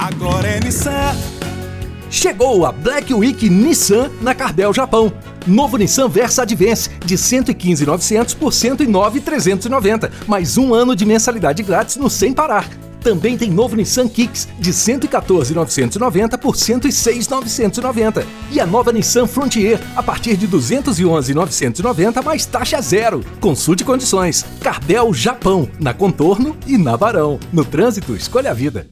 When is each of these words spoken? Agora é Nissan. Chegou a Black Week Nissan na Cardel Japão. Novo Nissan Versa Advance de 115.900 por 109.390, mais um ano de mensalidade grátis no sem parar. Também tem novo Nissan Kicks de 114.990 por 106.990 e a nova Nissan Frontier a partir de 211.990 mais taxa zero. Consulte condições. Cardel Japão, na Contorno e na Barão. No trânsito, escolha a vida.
Agora 0.00 0.48
é 0.48 0.58
Nissan. 0.58 1.14
Chegou 2.10 2.64
a 2.64 2.72
Black 2.72 3.12
Week 3.12 3.50
Nissan 3.50 4.10
na 4.22 4.34
Cardel 4.34 4.72
Japão. 4.72 5.12
Novo 5.46 5.76
Nissan 5.76 6.08
Versa 6.08 6.40
Advance 6.40 6.88
de 7.04 7.18
115.900 7.18 8.34
por 8.34 8.50
109.390, 8.50 10.10
mais 10.26 10.56
um 10.56 10.72
ano 10.72 10.96
de 10.96 11.04
mensalidade 11.04 11.62
grátis 11.62 11.96
no 11.96 12.08
sem 12.08 12.32
parar. 12.32 12.66
Também 13.02 13.36
tem 13.36 13.50
novo 13.50 13.76
Nissan 13.76 14.08
Kicks 14.08 14.48
de 14.58 14.72
114.990 14.72 16.38
por 16.38 16.54
106.990 16.54 18.24
e 18.52 18.58
a 18.58 18.64
nova 18.64 18.94
Nissan 18.94 19.26
Frontier 19.26 19.78
a 19.94 20.02
partir 20.02 20.34
de 20.38 20.48
211.990 20.48 22.24
mais 22.24 22.46
taxa 22.46 22.80
zero. 22.80 23.22
Consulte 23.38 23.84
condições. 23.84 24.46
Cardel 24.62 25.12
Japão, 25.12 25.68
na 25.78 25.92
Contorno 25.92 26.56
e 26.66 26.78
na 26.78 26.96
Barão. 26.96 27.38
No 27.52 27.66
trânsito, 27.66 28.16
escolha 28.16 28.50
a 28.50 28.54
vida. 28.54 28.86